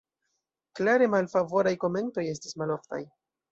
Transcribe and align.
Klare 0.79 1.09
malfavoraj 1.17 1.75
komentoj 1.85 2.27
estis 2.33 2.61
maloftaj. 2.65 3.05